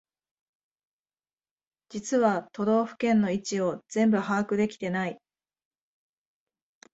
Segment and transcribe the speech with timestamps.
[1.89, 5.19] 実は都道府県の位置を全部把握できてない